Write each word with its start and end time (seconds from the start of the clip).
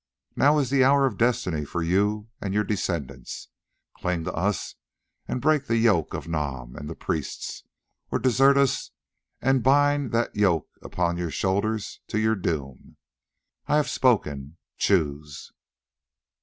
Now 0.35 0.57
is 0.57 0.71
the 0.71 0.83
hour 0.83 1.05
of 1.05 1.19
destiny 1.19 1.63
for 1.63 1.83
you 1.83 2.27
and 2.41 2.55
your 2.55 2.63
descendants: 2.63 3.49
cling 3.97 4.23
to 4.23 4.33
us 4.33 4.73
and 5.27 5.39
break 5.39 5.67
the 5.67 5.77
yoke 5.77 6.15
of 6.15 6.27
Nam 6.27 6.75
and 6.75 6.89
the 6.89 6.95
priests, 6.95 7.63
or 8.09 8.17
desert 8.17 8.57
us 8.57 8.89
and 9.41 9.61
bind 9.61 10.11
that 10.11 10.35
yoke 10.35 10.69
upon 10.81 11.17
your 11.17 11.29
shoulders 11.29 11.99
to 12.07 12.17
your 12.17 12.33
doom. 12.35 12.97
I 13.67 13.75
have 13.75 13.89
spoken—choose." 13.91 15.53